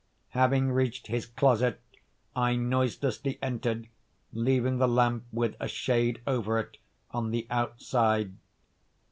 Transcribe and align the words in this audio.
Having 0.29 0.71
reached 0.71 1.05
his 1.05 1.27
closet, 1.27 1.79
I 2.35 2.55
noiselessly 2.55 3.37
entered, 3.39 3.87
leaving 4.33 4.79
the 4.79 4.87
lamp, 4.87 5.25
with 5.31 5.55
a 5.59 5.67
shade 5.67 6.21
over 6.25 6.57
it, 6.57 6.77
on 7.11 7.29
the 7.29 7.45
outside. 7.51 8.33